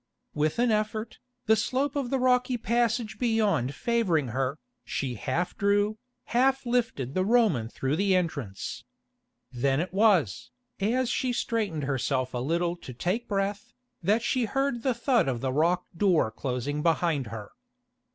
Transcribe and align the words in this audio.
With 0.33 0.57
an 0.57 0.71
effort, 0.71 1.19
the 1.45 1.55
slope 1.55 1.95
of 1.95 2.09
the 2.09 2.17
rocky 2.17 2.57
passage 2.57 3.19
beyond 3.19 3.75
favouring 3.75 4.29
her, 4.29 4.57
she 4.83 5.13
half 5.13 5.55
drew, 5.55 5.99
half 6.33 6.65
lifted 6.65 7.13
the 7.13 7.23
Roman 7.23 7.69
through 7.69 7.97
the 7.97 8.15
entrance. 8.15 8.83
Then 9.51 9.79
it 9.79 9.93
was, 9.93 10.49
as 10.79 11.11
she 11.11 11.31
straightened 11.31 11.83
herself 11.83 12.33
a 12.33 12.39
little 12.39 12.75
to 12.77 12.95
take 12.95 13.27
breath, 13.27 13.73
that 14.01 14.23
she 14.23 14.45
heard 14.45 14.81
the 14.81 14.95
thud 14.95 15.27
of 15.27 15.39
the 15.39 15.53
rock 15.53 15.85
door 15.95 16.31
closing 16.31 16.81
behind 16.81 17.27
her. 17.27 17.51